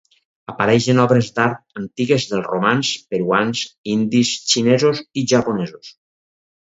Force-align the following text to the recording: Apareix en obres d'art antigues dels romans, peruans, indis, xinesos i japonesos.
Apareix 0.51 0.85
en 0.93 1.01
obres 1.03 1.27
d'art 1.35 1.81
antigues 1.81 2.25
dels 2.31 2.47
romans, 2.53 2.93
peruans, 3.13 3.61
indis, 3.97 4.35
xinesos 4.55 5.03
i 5.21 5.25
japonesos. 5.35 5.93